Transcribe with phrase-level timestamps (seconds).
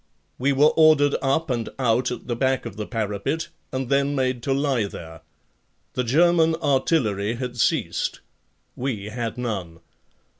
[0.39, 4.41] We were ordered up and out at the back of the parapet and then made
[4.41, 5.21] to lie there.
[5.93, 8.19] The German artillery had ceased.
[8.75, 9.79] We had none.